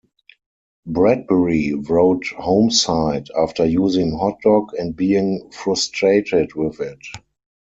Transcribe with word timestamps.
Bradbury 0.87 1.73
wrote 1.75 2.23
HomeSite 2.35 3.27
after 3.37 3.67
using 3.67 4.09
HotDog 4.13 4.69
and 4.79 4.95
being 4.95 5.51
frustrated 5.51 6.55
with 6.55 6.79
it. 6.81 7.05